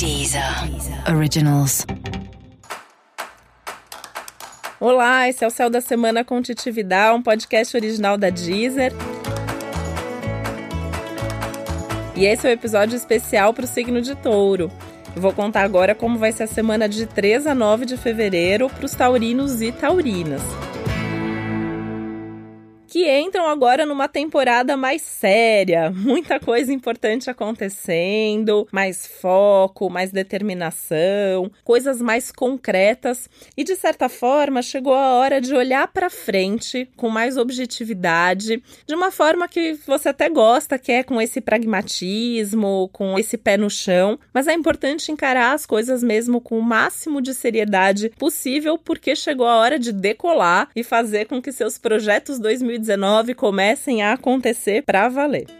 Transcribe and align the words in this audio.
Deezer 0.00 0.42
Originals. 1.14 1.86
Olá, 4.80 5.28
esse 5.28 5.44
é 5.44 5.46
o 5.46 5.50
Céu 5.50 5.68
da 5.68 5.82
Semana 5.82 6.24
com 6.24 6.40
Titividade, 6.40 7.18
um 7.18 7.22
podcast 7.22 7.76
original 7.76 8.16
da 8.16 8.30
Deezer. 8.30 8.94
E 12.16 12.24
esse 12.24 12.46
é 12.46 12.48
o 12.48 12.50
um 12.50 12.54
episódio 12.54 12.96
especial 12.96 13.52
para 13.52 13.66
o 13.66 13.68
signo 13.68 14.00
de 14.00 14.14
touro. 14.14 14.72
Eu 15.14 15.20
vou 15.20 15.34
contar 15.34 15.64
agora 15.64 15.94
como 15.94 16.18
vai 16.18 16.32
ser 16.32 16.44
a 16.44 16.46
semana 16.46 16.88
de 16.88 17.04
3 17.04 17.46
a 17.46 17.54
9 17.54 17.84
de 17.84 17.98
fevereiro 17.98 18.70
para 18.70 18.86
os 18.86 18.92
taurinos 18.92 19.60
e 19.60 19.70
taurinas 19.70 20.40
que 22.90 23.04
entram 23.30 23.48
agora 23.48 23.86
numa 23.86 24.08
temporada 24.08 24.76
mais 24.76 25.02
séria, 25.02 25.88
muita 25.94 26.40
coisa 26.40 26.72
importante 26.72 27.30
acontecendo, 27.30 28.66
mais 28.72 29.06
foco, 29.06 29.88
mais 29.88 30.10
determinação, 30.10 31.48
coisas 31.62 32.02
mais 32.02 32.32
concretas. 32.32 33.30
E 33.56 33.62
de 33.62 33.76
certa 33.76 34.08
forma 34.08 34.62
chegou 34.62 34.94
a 34.94 35.12
hora 35.12 35.40
de 35.40 35.54
olhar 35.54 35.86
para 35.86 36.10
frente 36.10 36.88
com 36.96 37.08
mais 37.08 37.36
objetividade, 37.36 38.60
de 38.84 38.94
uma 38.96 39.12
forma 39.12 39.46
que 39.46 39.74
você 39.86 40.08
até 40.08 40.28
gosta, 40.28 40.76
que 40.76 40.90
é 40.90 41.04
com 41.04 41.22
esse 41.22 41.40
pragmatismo, 41.40 42.90
com 42.92 43.16
esse 43.16 43.38
pé 43.38 43.56
no 43.56 43.70
chão, 43.70 44.18
mas 44.34 44.48
é 44.48 44.54
importante 44.54 45.12
encarar 45.12 45.52
as 45.52 45.64
coisas 45.64 46.02
mesmo 46.02 46.40
com 46.40 46.58
o 46.58 46.62
máximo 46.62 47.22
de 47.22 47.32
seriedade 47.32 48.08
possível, 48.18 48.76
porque 48.76 49.14
chegou 49.14 49.46
a 49.46 49.54
hora 49.54 49.78
de 49.78 49.92
decolar 49.92 50.68
e 50.74 50.82
fazer 50.82 51.26
com 51.26 51.40
que 51.40 51.52
seus 51.52 51.78
projetos 51.78 52.40
2019 52.40 53.19
2019 53.20 53.34
comecem 53.34 54.02
a 54.02 54.12
acontecer 54.12 54.82
para 54.82 55.08
valer. 55.08 55.59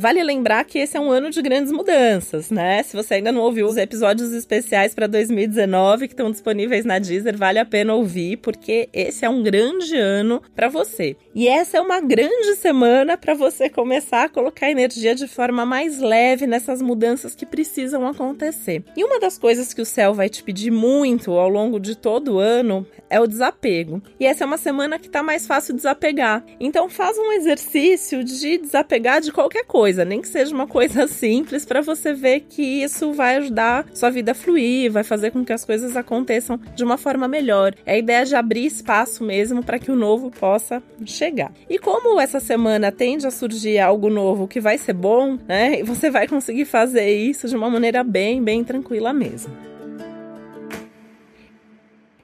Vale 0.00 0.22
lembrar 0.22 0.64
que 0.64 0.78
esse 0.78 0.96
é 0.96 1.00
um 1.00 1.10
ano 1.10 1.28
de 1.28 1.42
grandes 1.42 1.70
mudanças, 1.70 2.50
né? 2.50 2.82
Se 2.82 2.96
você 2.96 3.16
ainda 3.16 3.30
não 3.30 3.42
ouviu 3.42 3.66
os 3.66 3.76
episódios 3.76 4.32
especiais 4.32 4.94
para 4.94 5.06
2019 5.06 6.08
que 6.08 6.14
estão 6.14 6.30
disponíveis 6.30 6.86
na 6.86 6.98
Deezer, 6.98 7.36
vale 7.36 7.58
a 7.58 7.66
pena 7.66 7.92
ouvir, 7.92 8.38
porque 8.38 8.88
esse 8.94 9.26
é 9.26 9.28
um 9.28 9.42
grande 9.42 9.94
ano 9.94 10.42
para 10.56 10.70
você. 10.70 11.18
E 11.34 11.46
essa 11.46 11.76
é 11.76 11.80
uma 11.82 12.00
grande 12.00 12.56
semana 12.56 13.18
para 13.18 13.34
você 13.34 13.68
começar 13.68 14.24
a 14.24 14.28
colocar 14.30 14.70
energia 14.70 15.14
de 15.14 15.28
forma 15.28 15.66
mais 15.66 15.98
leve 15.98 16.46
nessas 16.46 16.80
mudanças 16.80 17.34
que 17.34 17.44
precisam 17.44 18.06
acontecer. 18.06 18.82
E 18.96 19.04
uma 19.04 19.20
das 19.20 19.36
coisas 19.36 19.74
que 19.74 19.82
o 19.82 19.86
céu 19.86 20.14
vai 20.14 20.30
te 20.30 20.42
pedir 20.42 20.70
muito 20.70 21.32
ao 21.32 21.50
longo 21.50 21.78
de 21.78 21.94
todo 21.94 22.36
o 22.36 22.38
ano 22.38 22.86
é 23.10 23.20
o 23.20 23.26
desapego. 23.26 24.02
E 24.18 24.24
essa 24.24 24.44
é 24.44 24.46
uma 24.46 24.56
semana 24.56 24.98
que 24.98 25.08
está 25.08 25.22
mais 25.22 25.46
fácil 25.46 25.76
desapegar. 25.76 26.42
Então 26.58 26.88
faz 26.88 27.18
um 27.18 27.32
exercício 27.32 28.24
de 28.24 28.56
desapegar 28.56 29.20
de 29.20 29.30
qualquer 29.30 29.66
coisa 29.66 29.89
coisa, 29.90 30.04
nem 30.04 30.20
que 30.20 30.28
seja 30.28 30.54
uma 30.54 30.66
coisa 30.66 31.06
simples, 31.08 31.64
para 31.64 31.80
você 31.80 32.12
ver 32.12 32.40
que 32.48 32.62
isso 32.62 33.12
vai 33.12 33.36
ajudar 33.36 33.86
sua 33.92 34.10
vida 34.10 34.32
a 34.32 34.34
fluir, 34.34 34.90
vai 34.90 35.02
fazer 35.02 35.32
com 35.32 35.44
que 35.44 35.52
as 35.52 35.64
coisas 35.64 35.96
aconteçam 35.96 36.60
de 36.74 36.84
uma 36.84 36.96
forma 36.96 37.26
melhor. 37.26 37.74
É 37.84 37.94
a 37.94 37.98
ideia 37.98 38.24
de 38.24 38.36
abrir 38.36 38.66
espaço 38.66 39.24
mesmo 39.24 39.64
para 39.64 39.78
que 39.78 39.90
o 39.90 39.96
novo 39.96 40.30
possa 40.30 40.82
chegar. 41.04 41.52
E 41.68 41.78
como 41.78 42.20
essa 42.20 42.38
semana 42.38 42.92
tende 42.92 43.26
a 43.26 43.30
surgir 43.30 43.78
algo 43.80 44.08
novo 44.08 44.46
que 44.46 44.60
vai 44.60 44.78
ser 44.78 44.92
bom, 44.92 45.36
né? 45.48 45.82
Você 45.90 46.10
vai 46.10 46.28
conseguir 46.28 46.64
fazer 46.64 47.10
isso 47.10 47.48
de 47.48 47.56
uma 47.56 47.68
maneira 47.68 48.04
bem, 48.04 48.42
bem 48.42 48.62
tranquila 48.62 49.12
mesmo. 49.12 49.69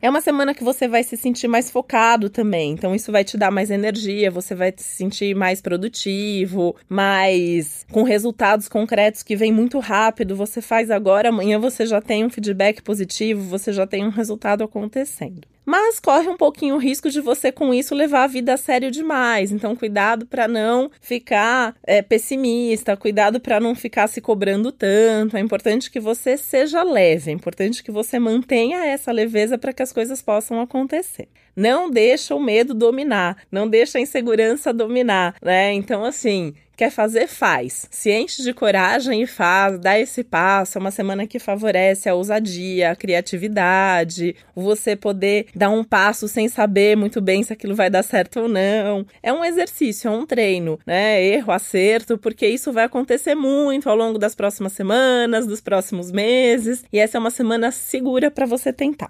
É 0.00 0.10
uma 0.10 0.20
semana 0.20 0.54
que 0.54 0.62
você 0.62 0.86
vai 0.86 1.02
se 1.02 1.16
sentir 1.16 1.48
mais 1.48 1.70
focado 1.70 2.28
também, 2.28 2.72
então 2.72 2.94
isso 2.94 3.10
vai 3.10 3.24
te 3.24 3.36
dar 3.36 3.50
mais 3.50 3.70
energia, 3.70 4.30
você 4.30 4.54
vai 4.54 4.72
se 4.76 4.84
sentir 4.84 5.34
mais 5.34 5.60
produtivo, 5.60 6.76
mais 6.88 7.84
com 7.90 8.02
resultados 8.02 8.68
concretos 8.68 9.22
que 9.22 9.34
vêm 9.36 9.52
muito 9.52 9.78
rápido. 9.78 10.36
Você 10.36 10.60
faz 10.60 10.90
agora, 10.90 11.30
amanhã 11.30 11.58
você 11.58 11.86
já 11.86 12.00
tem 12.00 12.24
um 12.24 12.30
feedback 12.30 12.82
positivo, 12.82 13.42
você 13.42 13.72
já 13.72 13.86
tem 13.86 14.04
um 14.04 14.10
resultado 14.10 14.62
acontecendo 14.62 15.55
mas 15.66 15.98
corre 15.98 16.28
um 16.28 16.36
pouquinho 16.36 16.76
o 16.76 16.78
risco 16.78 17.10
de 17.10 17.20
você 17.20 17.50
com 17.50 17.74
isso 17.74 17.94
levar 17.94 18.22
a 18.22 18.28
vida 18.28 18.54
a 18.54 18.56
sério 18.56 18.90
demais. 18.90 19.50
Então, 19.50 19.74
cuidado 19.74 20.24
para 20.24 20.46
não 20.46 20.88
ficar 21.00 21.74
é, 21.82 22.00
pessimista, 22.00 22.96
cuidado 22.96 23.40
para 23.40 23.58
não 23.58 23.74
ficar 23.74 24.06
se 24.06 24.20
cobrando 24.20 24.70
tanto. 24.70 25.36
É 25.36 25.40
importante 25.40 25.90
que 25.90 25.98
você 25.98 26.36
seja 26.36 26.84
leve, 26.84 27.30
é 27.30 27.34
importante 27.34 27.82
que 27.82 27.90
você 27.90 28.18
mantenha 28.20 28.86
essa 28.86 29.10
leveza 29.10 29.58
para 29.58 29.72
que 29.72 29.82
as 29.82 29.92
coisas 29.92 30.22
possam 30.22 30.60
acontecer. 30.60 31.28
Não 31.56 31.90
deixa 31.90 32.34
o 32.34 32.40
medo 32.40 32.74
dominar, 32.74 33.38
não 33.50 33.66
deixa 33.66 33.96
a 33.96 34.00
insegurança 34.00 34.74
dominar, 34.74 35.34
né? 35.42 35.72
Então, 35.72 36.04
assim, 36.04 36.54
Quer 36.76 36.90
fazer? 36.90 37.26
Faz. 37.26 37.88
Se 37.90 38.12
enche 38.12 38.42
de 38.42 38.52
coragem 38.52 39.22
e 39.22 39.26
faz, 39.26 39.78
dá 39.78 39.98
esse 39.98 40.22
passo. 40.22 40.76
É 40.76 40.80
uma 40.80 40.90
semana 40.90 41.26
que 41.26 41.38
favorece 41.38 42.08
a 42.08 42.14
ousadia, 42.14 42.90
a 42.90 42.96
criatividade, 42.96 44.36
você 44.54 44.94
poder 44.94 45.46
dar 45.54 45.70
um 45.70 45.82
passo 45.82 46.28
sem 46.28 46.48
saber 46.48 46.94
muito 46.94 47.20
bem 47.20 47.42
se 47.42 47.52
aquilo 47.52 47.74
vai 47.74 47.88
dar 47.88 48.02
certo 48.02 48.40
ou 48.40 48.48
não. 48.48 49.06
É 49.22 49.32
um 49.32 49.42
exercício, 49.42 50.08
é 50.08 50.10
um 50.10 50.26
treino, 50.26 50.78
né? 50.86 51.24
Erro, 51.24 51.50
acerto, 51.50 52.18
porque 52.18 52.46
isso 52.46 52.70
vai 52.72 52.84
acontecer 52.84 53.34
muito 53.34 53.88
ao 53.88 53.96
longo 53.96 54.18
das 54.18 54.34
próximas 54.34 54.74
semanas, 54.74 55.46
dos 55.46 55.62
próximos 55.62 56.12
meses, 56.12 56.84
e 56.92 56.98
essa 56.98 57.16
é 57.16 57.20
uma 57.20 57.30
semana 57.30 57.72
segura 57.72 58.30
para 58.30 58.44
você 58.44 58.70
tentar. 58.72 59.08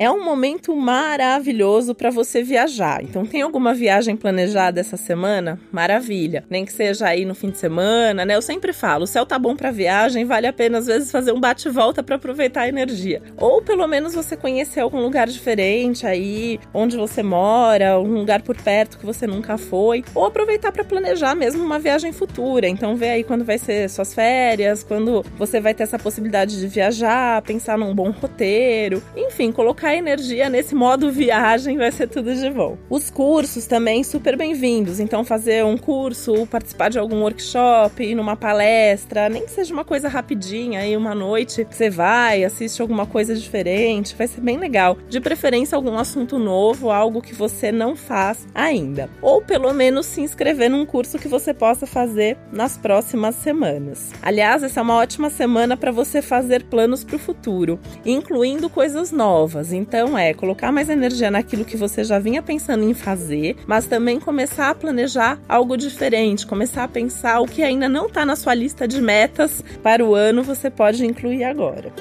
É 0.00 0.08
um 0.08 0.24
momento 0.24 0.76
maravilhoso 0.76 1.92
para 1.92 2.08
você 2.08 2.40
viajar. 2.40 3.02
Então, 3.02 3.26
tem 3.26 3.42
alguma 3.42 3.74
viagem 3.74 4.14
planejada 4.14 4.78
essa 4.78 4.96
semana? 4.96 5.58
Maravilha. 5.72 6.44
Nem 6.48 6.64
que 6.64 6.72
seja 6.72 7.08
aí 7.08 7.24
no 7.24 7.34
fim 7.34 7.50
de 7.50 7.58
semana, 7.58 8.24
né? 8.24 8.36
Eu 8.36 8.40
sempre 8.40 8.72
falo, 8.72 9.02
o 9.02 9.06
céu 9.08 9.26
tá 9.26 9.36
bom 9.36 9.56
para 9.56 9.72
viagem, 9.72 10.24
vale 10.24 10.46
a 10.46 10.52
pena 10.52 10.78
às 10.78 10.86
vezes 10.86 11.10
fazer 11.10 11.32
um 11.32 11.40
bate-volta 11.40 12.00
para 12.00 12.14
aproveitar 12.14 12.60
a 12.60 12.68
energia. 12.68 13.20
Ou 13.36 13.60
pelo 13.60 13.88
menos 13.88 14.14
você 14.14 14.36
conhecer 14.36 14.78
algum 14.78 15.00
lugar 15.00 15.26
diferente 15.26 16.06
aí, 16.06 16.60
onde 16.72 16.96
você 16.96 17.20
mora, 17.20 17.98
um 17.98 18.14
lugar 18.14 18.42
por 18.42 18.56
perto 18.56 18.98
que 18.98 19.04
você 19.04 19.26
nunca 19.26 19.58
foi, 19.58 20.04
ou 20.14 20.26
aproveitar 20.26 20.70
para 20.70 20.84
planejar 20.84 21.34
mesmo 21.34 21.64
uma 21.64 21.80
viagem 21.80 22.12
futura. 22.12 22.68
Então, 22.68 22.94
vê 22.94 23.10
aí 23.10 23.24
quando 23.24 23.44
vai 23.44 23.58
ser 23.58 23.90
suas 23.90 24.14
férias, 24.14 24.84
quando 24.84 25.26
você 25.36 25.58
vai 25.60 25.74
ter 25.74 25.82
essa 25.82 25.98
possibilidade 25.98 26.60
de 26.60 26.68
viajar, 26.68 27.42
pensar 27.42 27.76
num 27.76 27.92
bom 27.92 28.12
roteiro, 28.12 29.02
enfim, 29.16 29.50
colocar 29.50 29.87
colocar 29.88 29.94
energia 29.94 30.50
nesse 30.50 30.74
modo 30.74 31.10
viagem, 31.10 31.78
vai 31.78 31.90
ser 31.90 32.08
tudo 32.08 32.34
de 32.34 32.50
bom. 32.50 32.76
Os 32.90 33.10
cursos 33.10 33.66
também 33.66 34.04
super 34.04 34.36
bem-vindos. 34.36 35.00
Então, 35.00 35.24
fazer 35.24 35.64
um 35.64 35.78
curso, 35.78 36.46
participar 36.46 36.90
de 36.90 36.98
algum 36.98 37.22
workshop, 37.22 38.02
ir 38.02 38.14
numa 38.14 38.36
palestra, 38.36 39.28
nem 39.28 39.44
que 39.44 39.50
seja 39.50 39.72
uma 39.72 39.84
coisa 39.84 40.08
rapidinha, 40.08 40.80
aí 40.80 40.96
uma 40.96 41.14
noite 41.14 41.66
você 41.68 41.88
vai, 41.88 42.44
assiste 42.44 42.82
alguma 42.82 43.06
coisa 43.06 43.34
diferente, 43.34 44.14
vai 44.16 44.26
ser 44.26 44.40
bem 44.40 44.58
legal. 44.58 44.98
De 45.08 45.20
preferência, 45.20 45.76
algum 45.76 45.96
assunto 45.96 46.38
novo, 46.38 46.90
algo 46.90 47.22
que 47.22 47.34
você 47.34 47.72
não 47.72 47.96
faz 47.96 48.46
ainda. 48.54 49.08
Ou 49.22 49.40
pelo 49.40 49.72
menos 49.72 50.06
se 50.06 50.20
inscrever 50.20 50.70
num 50.70 50.84
curso 50.84 51.18
que 51.18 51.28
você 51.28 51.54
possa 51.54 51.86
fazer 51.86 52.36
nas 52.52 52.76
próximas 52.76 53.34
semanas. 53.36 54.10
Aliás, 54.20 54.62
essa 54.62 54.80
é 54.80 54.82
uma 54.82 54.96
ótima 54.96 55.30
semana 55.30 55.76
para 55.76 55.90
você 55.90 56.20
fazer 56.20 56.64
planos 56.64 57.04
para 57.04 57.16
o 57.16 57.18
futuro, 57.18 57.78
incluindo 58.04 58.68
coisas 58.68 59.10
novas. 59.12 59.72
Então 59.78 60.18
é 60.18 60.34
colocar 60.34 60.72
mais 60.72 60.88
energia 60.88 61.30
naquilo 61.30 61.64
que 61.64 61.76
você 61.76 62.02
já 62.02 62.18
vinha 62.18 62.42
pensando 62.42 62.84
em 62.84 62.94
fazer, 62.94 63.56
mas 63.66 63.86
também 63.86 64.18
começar 64.18 64.70
a 64.70 64.74
planejar 64.74 65.38
algo 65.48 65.76
diferente, 65.76 66.46
começar 66.46 66.84
a 66.84 66.88
pensar 66.88 67.40
o 67.40 67.46
que 67.46 67.62
ainda 67.62 67.88
não 67.88 68.06
está 68.06 68.26
na 68.26 68.36
sua 68.36 68.54
lista 68.54 68.88
de 68.88 69.00
metas 69.00 69.64
para 69.82 70.04
o 70.04 70.14
ano, 70.14 70.42
você 70.42 70.68
pode 70.68 71.06
incluir 71.06 71.44
agora 71.44 71.92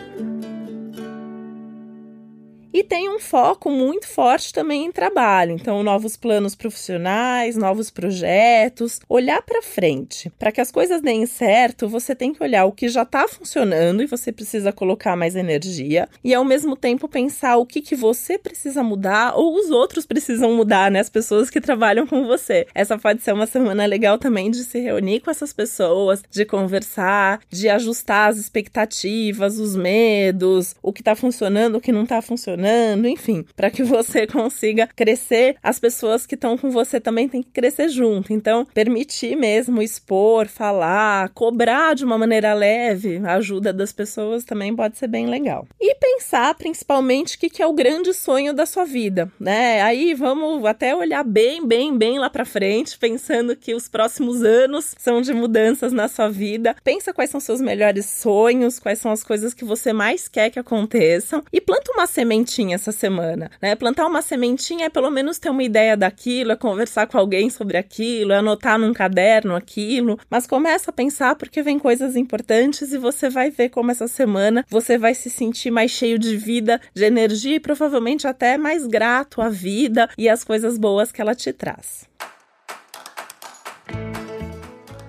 e 2.78 2.84
tem 2.84 3.10
um 3.10 3.20
foco 3.20 3.72
muito 3.72 4.08
forte 4.08 4.54
também 4.54 4.86
em 4.86 4.92
trabalho. 4.92 5.54
Então, 5.54 5.82
novos 5.82 6.16
planos 6.16 6.54
profissionais, 6.54 7.58
novos 7.58 7.90
projetos, 7.90 9.00
olhar 9.10 9.42
para 9.42 9.64
frente. 9.64 10.32
Para 10.38 10.52
que 10.52 10.62
as 10.62 10.70
coisas 10.70 11.02
deem 11.02 11.26
certo, 11.26 11.90
você 11.90 12.14
tem 12.14 12.32
que 12.32 12.44
olhar 12.44 12.66
o 12.66 12.72
que 12.72 12.88
já 12.88 13.02
está 13.02 13.28
funcionando 13.28 14.04
e 14.04 14.06
você 14.06 14.32
precisa 14.32 14.72
colocar 14.72 15.16
mais 15.16 15.36
energia 15.36 16.08
e 16.24 16.36
ao 16.36 16.46
mesmo 16.46 16.76
tempo 16.76 17.10
pensar 17.10 17.58
o 17.58 17.66
que 17.66 17.82
que 17.82 17.96
você 17.96 18.38
precisa 18.38 18.84
mudar 18.84 19.36
ou 19.36 19.56
os 19.56 19.72
outros 19.72 20.06
precisam 20.06 20.54
mudar, 20.54 20.92
né? 20.92 21.00
As 21.00 21.10
pessoas 21.10 21.50
que 21.50 21.60
trabalham 21.60 22.06
com 22.06 22.28
você. 22.28 22.68
Essa 22.76 22.96
pode 22.96 23.24
ser 23.24 23.34
uma 23.34 23.48
semana 23.48 23.88
legal 23.88 24.20
também 24.20 24.52
de 24.52 24.64
se 24.64 24.80
reunir 24.80 25.22
com 25.22 25.32
essas 25.32 25.52
pessoas, 25.52 26.22
de 26.30 26.46
conversar, 26.46 27.40
de 27.50 27.70
ajustar 27.70 28.30
as 28.30 28.38
expectativas, 28.38 29.58
os 29.58 29.76
medos, 29.76 30.76
o 30.84 30.94
que 30.94 31.02
está 31.02 31.16
funcionando, 31.16 31.78
o 31.78 31.82
que 31.82 31.92
não 31.92 32.04
está 32.04 32.22
funcionando 32.22 32.67
enfim, 33.06 33.46
para 33.56 33.70
que 33.70 33.84
você 33.84 34.28
consiga 34.28 34.88
crescer. 34.96 35.56
As 35.62 35.80
pessoas 35.80 36.26
que 36.26 36.36
estão 36.36 36.58
com 36.58 36.70
você 36.70 37.00
também 37.00 37.28
têm 37.28 37.44
que 37.44 37.52
crescer 37.52 37.90
junto. 37.90 38.34
Então, 38.34 38.66
permitir 38.74 39.36
mesmo 39.36 39.82
expor, 39.82 40.48
falar, 40.48 41.30
cobrar 41.30 41.96
de 41.96 42.06
uma 42.06 42.18
maneira 42.18 42.54
leve, 42.54 43.22
a 43.24 43.36
ajuda 43.36 43.74
das 43.74 43.92
pessoas 43.92 44.44
também 44.44 44.76
pode 44.76 44.98
ser 44.98 45.08
bem 45.08 45.28
legal. 45.28 45.68
E 45.80 45.96
pensar 45.96 46.56
principalmente 46.56 47.36
o 47.36 47.40
que, 47.40 47.50
que 47.50 47.62
é 47.62 47.68
o 47.68 47.74
grande 47.74 48.14
sonho 48.14 48.54
da 48.54 48.66
sua 48.66 48.86
vida, 48.86 49.32
né? 49.40 49.82
Aí 49.82 50.14
vamos 50.14 50.66
até 50.66 50.96
olhar 50.96 51.24
bem, 51.24 51.66
bem, 51.66 51.98
bem 51.98 52.20
lá 52.20 52.30
para 52.30 52.46
frente, 52.46 52.98
pensando 52.98 53.56
que 53.56 53.74
os 53.74 53.88
próximos 53.88 54.44
anos 54.44 54.96
são 54.98 55.22
de 55.22 55.34
mudanças 55.34 55.94
na 55.94 56.08
sua 56.08 56.30
vida. 56.30 56.76
Pensa 56.84 57.14
quais 57.14 57.30
são 57.30 57.40
seus 57.40 57.62
melhores 57.62 58.06
sonhos, 58.06 58.80
quais 58.80 59.00
são 59.00 59.12
as 59.12 59.24
coisas 59.24 59.54
que 59.54 59.66
você 59.66 59.94
mais 59.94 60.28
quer 60.28 60.50
que 60.50 60.60
aconteçam 60.60 61.44
e 61.52 61.62
planta 61.62 61.92
uma 61.92 62.08
sementinha 62.58 62.76
essa 62.76 62.92
semana, 62.92 63.52
né? 63.62 63.76
Plantar 63.76 64.08
uma 64.08 64.22
sementinha 64.22 64.86
é 64.86 64.90
pelo 64.90 65.12
menos 65.12 65.38
ter 65.38 65.50
uma 65.50 65.64
ideia 65.64 65.96
daquilo, 65.96 66.52
é 66.52 66.56
conversar 66.56 67.08
com 67.08 67.18
alguém 67.18 67.50
sobre 67.50 67.78
aquilo, 67.78 68.32
é 68.32 68.38
anotar 68.38 68.80
num 68.80 68.94
caderno 68.94 69.56
aquilo, 69.56 70.20
mas 70.30 70.48
começa 70.48 70.90
a 70.90 70.94
pensar 70.94 71.36
porque 71.36 71.62
vem 71.62 71.78
coisas 71.78 72.16
importantes 72.16 72.92
e 72.92 72.98
você 72.98 73.30
vai 73.30 73.52
ver 73.52 73.70
como 73.70 73.92
essa 73.92 74.08
semana 74.08 74.66
você 74.70 74.98
vai 74.98 75.14
se 75.14 75.30
sentir 75.30 75.70
mais 75.70 75.92
cheio 75.92 76.18
de 76.18 76.36
vida, 76.36 76.82
de 76.94 77.04
energia 77.04 77.56
e 77.56 77.60
provavelmente 77.60 78.28
até 78.28 78.58
mais 78.58 78.88
grato 78.88 79.42
à 79.42 79.50
vida 79.50 80.10
e 80.18 80.28
às 80.28 80.44
coisas 80.44 80.78
boas 80.78 81.12
que 81.12 81.22
ela 81.22 81.36
te 81.36 81.54
traz. 81.54 82.08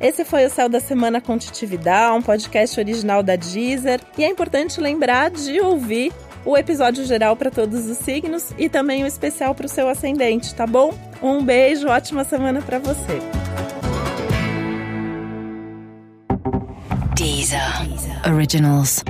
Esse 0.00 0.24
foi 0.24 0.46
o 0.46 0.50
Céu 0.50 0.68
da 0.68 0.78
Semana 0.78 1.20
com 1.20 1.36
Titividade, 1.36 2.16
um 2.16 2.22
podcast 2.22 2.78
original 2.78 3.20
da 3.20 3.34
Deezer. 3.34 4.00
E 4.16 4.22
é 4.22 4.28
importante 4.28 4.80
lembrar 4.80 5.28
de 5.28 5.60
ouvir 5.60 6.12
o 6.44 6.56
episódio 6.56 7.04
geral 7.04 7.36
para 7.36 7.50
todos 7.50 7.86
os 7.86 7.98
signos 7.98 8.52
e 8.58 8.68
também 8.68 9.04
o 9.04 9.06
especial 9.06 9.54
para 9.54 9.66
o 9.66 9.68
seu 9.68 9.88
ascendente, 9.88 10.54
tá 10.54 10.66
bom? 10.66 10.92
Um 11.22 11.42
beijo, 11.44 11.88
ótima 11.88 12.24
semana 12.24 12.62
para 12.62 12.78
você. 12.78 13.18
Deezer. 17.14 17.60
Originals. 18.32 19.02